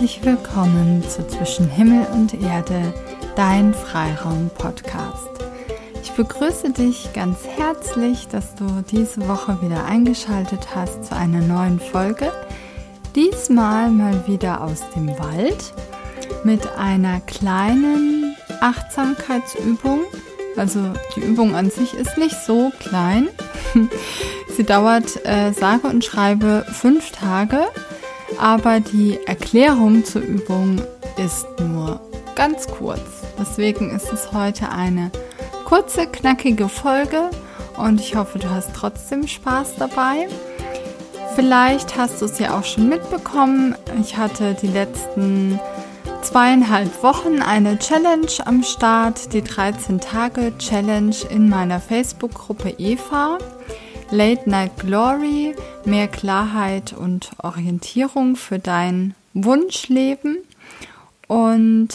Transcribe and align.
herzlich 0.00 0.24
willkommen 0.24 1.04
zu 1.06 1.28
Zwischen 1.28 1.68
Himmel 1.68 2.06
und 2.14 2.32
Erde, 2.32 2.94
dein 3.36 3.74
Freiraum-Podcast. 3.74 5.28
Ich 6.02 6.12
begrüße 6.12 6.70
dich 6.70 7.12
ganz 7.12 7.36
herzlich, 7.46 8.26
dass 8.28 8.54
du 8.54 8.64
diese 8.90 9.28
Woche 9.28 9.60
wieder 9.60 9.84
eingeschaltet 9.84 10.74
hast 10.74 11.04
zu 11.04 11.14
einer 11.14 11.42
neuen 11.42 11.78
Folge. 11.78 12.32
Diesmal 13.14 13.90
mal 13.90 14.26
wieder 14.26 14.64
aus 14.64 14.80
dem 14.96 15.06
Wald 15.18 15.74
mit 16.44 16.66
einer 16.78 17.20
kleinen 17.20 18.36
Achtsamkeitsübung. 18.62 20.00
Also 20.56 20.80
die 21.14 21.20
Übung 21.20 21.54
an 21.54 21.68
sich 21.68 21.92
ist 21.92 22.16
nicht 22.16 22.36
so 22.46 22.72
klein. 22.80 23.28
Sie 24.56 24.64
dauert 24.64 25.26
äh, 25.26 25.52
sage 25.52 25.88
und 25.88 26.02
schreibe 26.02 26.64
fünf 26.72 27.10
Tage 27.10 27.66
aber 28.38 28.80
die 28.80 29.18
Erklärung 29.26 30.04
zur 30.04 30.22
Übung 30.22 30.80
ist 31.16 31.46
nur 31.60 32.00
ganz 32.34 32.66
kurz. 32.66 33.00
Deswegen 33.38 33.90
ist 33.90 34.12
es 34.12 34.32
heute 34.32 34.70
eine 34.70 35.10
kurze, 35.64 36.06
knackige 36.06 36.68
Folge 36.68 37.30
und 37.76 38.00
ich 38.00 38.16
hoffe, 38.16 38.38
du 38.38 38.50
hast 38.50 38.70
trotzdem 38.74 39.26
Spaß 39.26 39.76
dabei. 39.76 40.28
Vielleicht 41.34 41.96
hast 41.96 42.20
du 42.20 42.26
es 42.26 42.38
ja 42.38 42.58
auch 42.58 42.64
schon 42.64 42.88
mitbekommen. 42.88 43.74
Ich 44.00 44.16
hatte 44.16 44.54
die 44.60 44.66
letzten 44.66 45.60
zweieinhalb 46.22 47.02
Wochen 47.02 47.40
eine 47.40 47.78
Challenge 47.78 48.30
am 48.44 48.62
Start, 48.62 49.32
die 49.32 49.42
13 49.42 50.00
Tage 50.00 50.52
Challenge 50.58 51.16
in 51.30 51.48
meiner 51.48 51.80
Facebook-Gruppe 51.80 52.70
Eva. 52.78 53.38
Late 54.12 54.50
Night 54.50 54.76
Glory, 54.78 55.54
mehr 55.84 56.08
Klarheit 56.08 56.92
und 56.92 57.30
Orientierung 57.38 58.34
für 58.34 58.58
dein 58.58 59.14
Wunschleben. 59.34 60.38
Und 61.28 61.88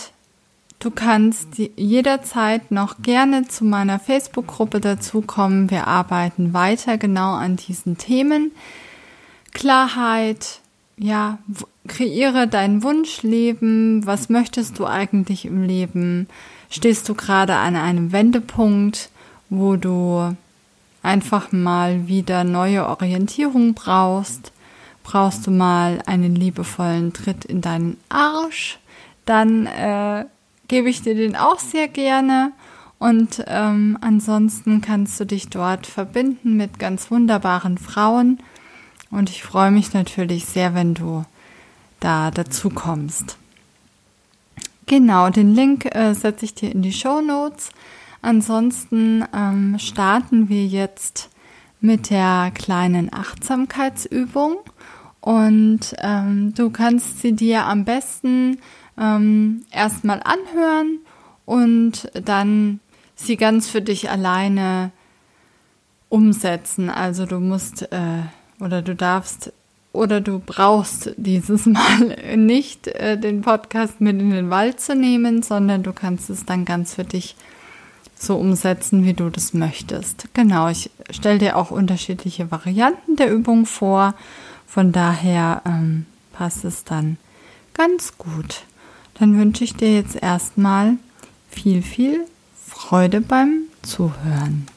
du 0.79 0.91
kannst 0.91 1.57
jederzeit 1.75 2.71
noch 2.71 3.01
gerne 3.01 3.49
zu 3.49 3.65
meiner 3.65 3.99
Facebook-Gruppe 3.99 4.79
dazukommen. 4.79 5.69
Wir 5.69 5.87
arbeiten 5.87 6.53
weiter 6.53 6.97
genau 6.97 7.33
an 7.33 7.57
diesen 7.57 7.97
Themen. 7.97 8.53
Klarheit, 9.53 10.61
ja, 10.97 11.39
kreiere 11.85 12.47
dein 12.47 12.81
Wunschleben. 12.81 14.05
Was 14.05 14.29
möchtest 14.29 14.79
du 14.79 14.85
eigentlich 14.85 15.43
im 15.43 15.63
Leben? 15.63 16.27
Stehst 16.69 17.09
du 17.09 17.13
gerade 17.13 17.55
an 17.55 17.75
einem 17.75 18.13
Wendepunkt, 18.13 19.09
wo 19.49 19.75
du 19.75 20.33
einfach 21.05 21.51
mal 21.51 22.07
wieder 22.07 22.43
neue 22.43 22.87
Orientierung 22.87 23.73
brauchst, 23.73 24.51
brauchst 25.03 25.45
du 25.47 25.51
mal 25.51 26.01
einen 26.05 26.35
liebevollen 26.35 27.13
Tritt 27.13 27.45
in 27.45 27.61
deinen 27.61 27.97
Arsch, 28.09 28.79
dann 29.25 29.67
äh, 29.67 30.25
gebe 30.67 30.89
ich 30.89 31.03
dir 31.03 31.15
den 31.15 31.35
auch 31.35 31.59
sehr 31.59 31.87
gerne. 31.87 32.51
Und 32.97 33.43
ähm, 33.47 33.97
ansonsten 34.01 34.81
kannst 34.81 35.19
du 35.19 35.25
dich 35.25 35.49
dort 35.49 35.85
verbinden 35.85 36.57
mit 36.57 36.79
ganz 36.79 37.11
wunderbaren 37.11 37.77
Frauen. 37.77 38.39
Und 39.11 39.29
ich 39.29 39.43
freue 39.43 39.69
mich 39.69 39.93
natürlich 39.93 40.45
sehr, 40.45 40.73
wenn 40.73 40.93
du 40.93 41.25
da 41.99 42.31
dazu 42.31 42.69
kommst. 42.69 43.37
Genau, 44.87 45.29
den 45.29 45.53
Link 45.53 45.93
äh, 45.93 46.13
setze 46.13 46.45
ich 46.45 46.53
dir 46.53 46.71
in 46.71 46.81
die 46.81 46.93
Show 46.93 47.21
Notes. 47.21 47.69
Ansonsten 48.25 49.23
ähm, 49.35 49.77
starten 49.77 50.49
wir 50.49 50.65
jetzt 50.65 51.29
mit 51.79 52.09
der 52.09 52.51
kleinen 52.55 53.13
Achtsamkeitsübung 53.13 54.57
und 55.21 55.93
ähm, 55.99 56.51
du 56.55 56.71
kannst 56.71 57.21
sie 57.21 57.33
dir 57.33 57.65
am 57.65 57.85
besten 57.85 58.57
ähm, 58.99 59.63
erstmal 59.69 60.23
anhören 60.23 61.01
und 61.45 62.09
dann 62.15 62.79
sie 63.13 63.37
ganz 63.37 63.69
für 63.69 63.83
dich 63.83 64.09
alleine 64.09 64.89
umsetzen. 66.09 66.89
Also 66.89 67.27
du 67.27 67.39
musst 67.39 67.83
äh, 67.91 68.23
oder 68.59 68.81
du 68.81 68.95
darfst 68.95 69.53
oder 69.93 70.19
du 70.19 70.39
brauchst 70.43 71.11
dieses 71.17 71.65
Mal 71.67 72.35
nicht 72.35 72.87
äh, 72.87 73.19
den 73.19 73.41
Podcast 73.41 74.01
mit 74.01 74.19
in 74.19 74.31
den 74.31 74.49
Wald 74.49 74.79
zu 74.79 74.95
nehmen, 74.95 75.43
sondern 75.43 75.83
du 75.83 75.93
kannst 75.93 76.31
es 76.31 76.43
dann 76.43 76.65
ganz 76.65 76.95
für 76.95 77.03
dich 77.03 77.35
so 78.17 78.35
umsetzen, 78.35 79.03
wie 79.03 79.13
du 79.13 79.29
das 79.29 79.53
möchtest. 79.53 80.27
Genau, 80.33 80.69
ich 80.69 80.89
stelle 81.09 81.39
dir 81.39 81.57
auch 81.57 81.71
unterschiedliche 81.71 82.51
Varianten 82.51 83.15
der 83.15 83.31
Übung 83.31 83.65
vor. 83.65 84.15
Von 84.67 84.91
daher 84.91 85.61
ähm, 85.65 86.05
passt 86.33 86.65
es 86.65 86.83
dann 86.83 87.17
ganz 87.73 88.17
gut. 88.17 88.63
Dann 89.19 89.37
wünsche 89.37 89.63
ich 89.63 89.75
dir 89.75 89.93
jetzt 89.93 90.15
erstmal 90.21 90.97
viel, 91.49 91.81
viel 91.81 92.25
Freude 92.65 93.21
beim 93.21 93.61
Zuhören. 93.81 94.67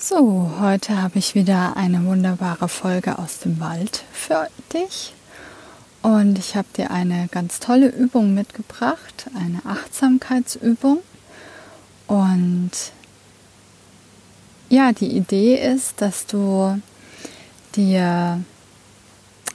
So, 0.00 0.52
heute 0.60 1.02
habe 1.02 1.18
ich 1.18 1.34
wieder 1.34 1.76
eine 1.76 2.04
wunderbare 2.04 2.68
Folge 2.68 3.18
aus 3.18 3.40
dem 3.40 3.58
Wald 3.58 4.04
für 4.12 4.48
dich. 4.72 5.12
Und 6.02 6.38
ich 6.38 6.56
habe 6.56 6.68
dir 6.76 6.92
eine 6.92 7.28
ganz 7.32 7.58
tolle 7.58 7.88
Übung 7.88 8.32
mitgebracht, 8.32 9.26
eine 9.34 9.60
Achtsamkeitsübung. 9.66 10.98
Und 12.08 12.70
ja, 14.68 14.92
die 14.92 15.16
Idee 15.16 15.54
ist, 15.54 16.00
dass 16.00 16.26
du 16.26 16.80
dir 17.76 18.42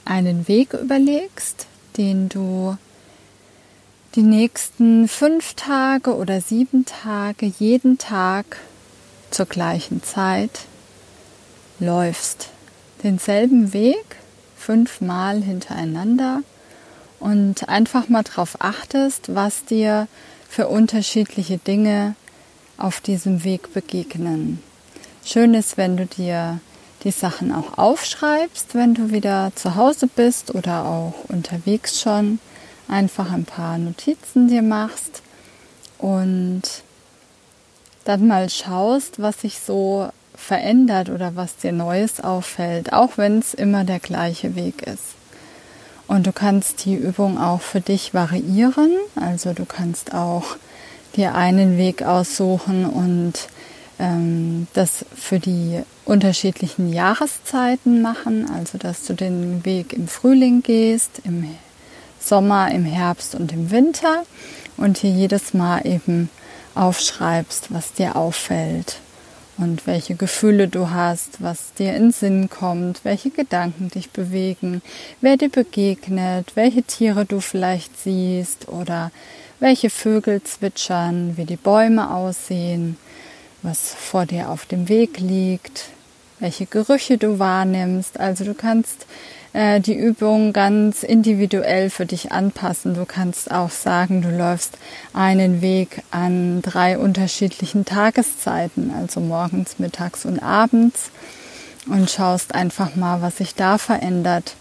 einen 0.04 0.48
Weg 0.48 0.72
überlegst, 0.72 1.66
den 1.96 2.28
du 2.28 2.76
die 4.14 4.22
nächsten 4.22 5.08
fünf 5.08 5.54
Tage 5.54 6.14
oder 6.14 6.40
sieben 6.40 6.86
Tage 6.86 7.46
jeden 7.58 7.98
Tag 7.98 8.58
zur 9.30 9.46
gleichen 9.46 10.02
Zeit 10.02 10.60
läufst. 11.80 12.50
Denselben 13.02 13.72
Weg 13.72 14.16
fünfmal 14.56 15.42
hintereinander 15.42 16.42
und 17.18 17.68
einfach 17.68 18.08
mal 18.08 18.22
darauf 18.22 18.60
achtest, 18.60 19.34
was 19.34 19.64
dir 19.64 20.06
für 20.48 20.68
unterschiedliche 20.68 21.58
Dinge 21.58 22.14
auf 22.76 23.00
diesem 23.00 23.44
Weg 23.44 23.72
begegnen. 23.72 24.62
Schön 25.24 25.54
ist, 25.54 25.76
wenn 25.76 25.96
du 25.96 26.06
dir 26.06 26.60
die 27.04 27.10
Sachen 27.10 27.52
auch 27.52 27.78
aufschreibst, 27.78 28.74
wenn 28.74 28.94
du 28.94 29.10
wieder 29.10 29.52
zu 29.54 29.74
Hause 29.74 30.06
bist 30.06 30.54
oder 30.54 30.84
auch 30.84 31.14
unterwegs 31.28 32.00
schon. 32.00 32.38
Einfach 32.88 33.30
ein 33.32 33.44
paar 33.44 33.78
Notizen 33.78 34.48
dir 34.48 34.62
machst 34.62 35.22
und 35.98 36.62
dann 38.04 38.26
mal 38.26 38.50
schaust, 38.50 39.20
was 39.20 39.40
sich 39.40 39.58
so 39.60 40.08
verändert 40.34 41.08
oder 41.08 41.36
was 41.36 41.56
dir 41.56 41.72
Neues 41.72 42.20
auffällt, 42.20 42.92
auch 42.92 43.16
wenn 43.16 43.38
es 43.38 43.54
immer 43.54 43.84
der 43.84 44.00
gleiche 44.00 44.54
Weg 44.54 44.82
ist. 44.82 45.14
Und 46.06 46.26
du 46.26 46.32
kannst 46.32 46.84
die 46.84 46.94
Übung 46.94 47.38
auch 47.38 47.62
für 47.62 47.80
dich 47.80 48.12
variieren, 48.12 48.90
also 49.16 49.54
du 49.54 49.64
kannst 49.64 50.12
auch 50.12 50.56
dir 51.16 51.34
einen 51.34 51.78
Weg 51.78 52.02
aussuchen 52.02 52.86
und 52.86 53.32
ähm, 53.98 54.66
das 54.74 55.04
für 55.14 55.38
die 55.38 55.80
unterschiedlichen 56.04 56.92
Jahreszeiten 56.92 58.02
machen, 58.02 58.50
also 58.50 58.78
dass 58.78 59.04
du 59.04 59.14
den 59.14 59.64
Weg 59.64 59.92
im 59.92 60.08
Frühling 60.08 60.62
gehst, 60.62 61.22
im 61.24 61.48
Sommer, 62.20 62.70
im 62.70 62.84
Herbst 62.84 63.34
und 63.34 63.52
im 63.52 63.70
Winter 63.70 64.24
und 64.76 64.98
hier 64.98 65.10
jedes 65.10 65.54
Mal 65.54 65.86
eben 65.86 66.30
aufschreibst, 66.74 67.72
was 67.72 67.92
dir 67.92 68.16
auffällt 68.16 68.96
und 69.56 69.86
welche 69.86 70.16
Gefühle 70.16 70.68
du 70.68 70.90
hast, 70.90 71.40
was 71.40 71.72
dir 71.74 71.94
in 71.94 72.10
Sinn 72.10 72.50
kommt, 72.50 73.04
welche 73.04 73.30
Gedanken 73.30 73.88
dich 73.88 74.10
bewegen, 74.10 74.82
wer 75.20 75.36
dir 75.36 75.50
begegnet, 75.50 76.52
welche 76.56 76.82
Tiere 76.82 77.24
du 77.24 77.40
vielleicht 77.40 77.98
siehst 78.00 78.68
oder 78.68 79.12
welche 79.64 79.88
Vögel 79.88 80.42
zwitschern, 80.42 81.38
wie 81.38 81.46
die 81.46 81.56
Bäume 81.56 82.10
aussehen, 82.10 82.98
was 83.62 83.94
vor 83.94 84.26
dir 84.26 84.50
auf 84.50 84.66
dem 84.66 84.90
Weg 84.90 85.18
liegt, 85.18 85.86
welche 86.38 86.66
Gerüche 86.66 87.16
du 87.16 87.38
wahrnimmst. 87.38 88.20
Also 88.20 88.44
du 88.44 88.52
kannst 88.52 89.06
äh, 89.54 89.80
die 89.80 89.94
Übung 89.94 90.52
ganz 90.52 91.02
individuell 91.02 91.88
für 91.88 92.04
dich 92.04 92.30
anpassen. 92.30 92.92
Du 92.92 93.06
kannst 93.06 93.50
auch 93.50 93.70
sagen, 93.70 94.20
du 94.20 94.28
läufst 94.28 94.76
einen 95.14 95.62
Weg 95.62 96.02
an 96.10 96.60
drei 96.60 96.98
unterschiedlichen 96.98 97.86
Tageszeiten, 97.86 98.92
also 98.94 99.20
morgens, 99.20 99.78
mittags 99.78 100.26
und 100.26 100.40
abends 100.40 101.10
und 101.86 102.10
schaust 102.10 102.54
einfach 102.54 102.96
mal, 102.96 103.22
was 103.22 103.38
sich 103.38 103.54
da 103.54 103.78
verändert. 103.78 104.56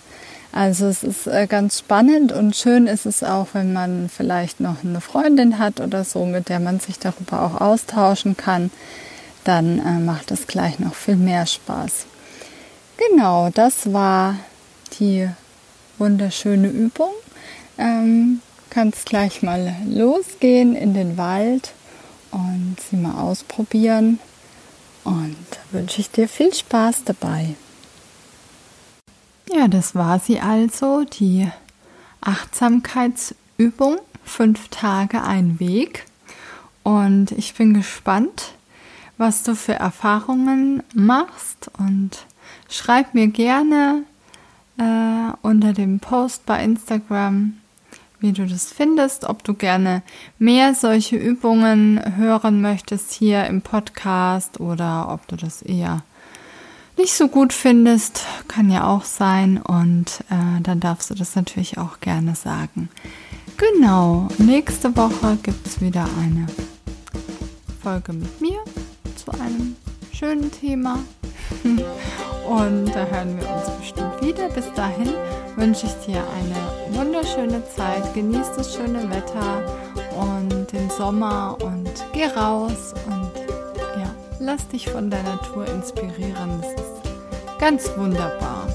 Also 0.53 0.85
es 0.85 1.03
ist 1.03 1.25
äh, 1.25 1.47
ganz 1.47 1.79
spannend 1.79 2.31
und 2.31 2.55
schön 2.55 2.85
ist 2.85 3.07
es 3.07 3.23
auch, 3.23 3.47
wenn 3.53 3.73
man 3.73 4.07
vielleicht 4.07 4.59
noch 4.59 4.83
eine 4.83 5.01
Freundin 5.01 5.57
hat 5.57 5.79
oder 5.79 6.03
so, 6.03 6.27
mit 6.27 6.47
der 6.47 6.59
man 6.59 6.79
sich 6.79 7.00
darüber 7.00 7.41
auch 7.41 7.59
austauschen 7.59 8.38
kann. 8.38 8.69
Dann 9.44 9.79
äh, 9.79 10.00
macht 10.00 10.29
es 10.29 10.45
gleich 10.45 10.77
noch 10.77 10.94
viel 10.94 11.15
mehr 11.15 11.47
Spaß. 11.47 12.05
Genau, 12.97 13.50
das 13.51 13.91
war 13.91 14.35
die 15.00 15.27
wunderschöne 15.97 16.67
Übung. 16.67 17.11
Ähm, 17.79 18.39
kannst 18.69 19.07
gleich 19.07 19.41
mal 19.41 19.75
losgehen 19.89 20.75
in 20.75 20.94
den 20.94 21.17
Wald 21.17 21.71
und 22.29 22.77
sie 22.89 22.97
mal 22.97 23.19
ausprobieren. 23.19 24.19
Und 25.03 25.35
wünsche 25.71 25.99
ich 25.99 26.11
dir 26.11 26.29
viel 26.29 26.53
Spaß 26.53 27.06
dabei. 27.06 27.56
Ja, 29.55 29.67
das 29.67 29.94
war 29.94 30.19
sie 30.19 30.39
also, 30.39 31.03
die 31.03 31.47
Achtsamkeitsübung. 32.21 33.97
Fünf 34.25 34.69
Tage 34.69 35.21
ein 35.21 35.59
Weg. 35.59 36.05
Und 36.81 37.31
ich 37.31 37.53
bin 37.53 37.75
gespannt, 37.75 38.53
was 39.17 39.44
du 39.44 39.55
für 39.55 39.73
Erfahrungen 39.73 40.81
machst. 40.95 41.69
Und 41.77 42.25
schreib 42.67 43.13
mir 43.13 43.27
gerne 43.27 44.03
äh, 44.79 45.33
unter 45.44 45.73
dem 45.73 45.99
Post 45.99 46.47
bei 46.47 46.63
Instagram, 46.63 47.57
wie 48.19 48.31
du 48.31 48.47
das 48.47 48.71
findest, 48.71 49.25
ob 49.25 49.44
du 49.44 49.53
gerne 49.53 50.01
mehr 50.39 50.73
solche 50.73 51.17
Übungen 51.17 52.17
hören 52.17 52.59
möchtest 52.61 53.11
hier 53.11 53.45
im 53.45 53.61
Podcast 53.61 54.59
oder 54.59 55.09
ob 55.11 55.27
du 55.27 55.35
das 55.35 55.61
eher 55.61 56.01
nicht 56.98 57.13
so 57.13 57.28
gut 57.28 57.54
findest, 57.54 58.25
kann 58.48 58.69
ja 58.69 58.88
auch 58.88 59.04
sein 59.04 59.57
und 59.62 60.24
äh, 60.30 60.62
dann 60.62 60.80
darfst 60.80 61.10
du 61.10 61.16
das 61.16 61.36
natürlich 61.36 61.78
auch 61.78 62.00
gerne 62.00 62.36
sagen. 62.36 62.90
Genau, 63.57 64.28
nächste 64.38 64.95
Woche 64.95 65.38
gibt 65.42 65.66
es 65.68 65.81
wieder 65.81 66.07
eine 66.19 66.48
Folge 67.81 68.13
mit 68.13 68.42
mir 68.42 68.60
zu 69.16 69.31
einem 69.31 69.75
schönen 70.12 70.51
Thema. 70.51 71.00
Und 72.48 72.88
da 72.88 73.06
hören 73.06 73.38
wir 73.40 73.50
uns 73.50 73.69
bestimmt 73.80 74.22
wieder. 74.22 74.50
Bis 74.50 74.72
dahin 74.74 75.13
wünsche 75.56 75.86
ich 75.86 75.94
dir 76.06 76.24
eine 76.36 76.98
wunderschöne 76.98 77.63
Zeit. 77.69 78.13
Genieß 78.13 78.48
das 78.57 78.75
schöne 78.75 79.10
Wetter 79.10 79.63
und 80.18 80.72
den 80.72 80.90
Sommer 80.90 81.57
und 81.62 81.90
geh 82.13 82.25
raus 82.25 82.94
und 83.07 83.22
lass 84.45 84.68
dich 84.68 84.90
von 84.90 85.10
der 85.10 85.24
Natur 85.24 85.66
inspirieren. 85.68 86.62
Das 86.62 86.72
ist 86.72 87.60
ganz 87.60 87.90
wunderbar. 87.98 88.68